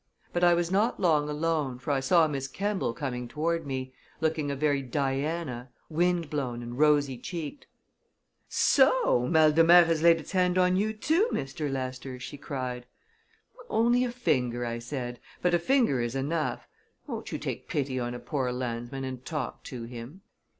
[0.33, 4.49] But I was not long alone, for I saw Miss Kemball coming toward me, looking
[4.49, 7.67] a very Diana, wind blown and rosy cheeked.
[8.49, 11.71] "So mal de mer has laid its hand on you, too, Mr.
[11.71, 12.87] Lester!" she cried.
[13.69, 15.19] "Only a finger," I said.
[15.43, 16.67] "But a finger is enough.
[17.05, 20.21] Won't you take pity on a poor landsman and talk to him?"